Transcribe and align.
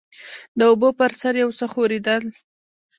د 0.57 0.59
اوبو 0.71 0.89
پر 0.99 1.11
سر 1.21 1.33
يو 1.43 1.49
څه 1.57 1.65
ښورېدل. 1.71 2.23